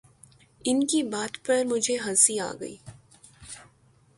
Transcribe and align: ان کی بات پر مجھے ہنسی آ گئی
ان 0.61 0.79
کی 0.87 1.01
بات 1.03 1.37
پر 1.45 1.63
مجھے 1.65 1.97
ہنسی 2.05 2.39
آ 2.39 2.51
گئی 2.59 2.75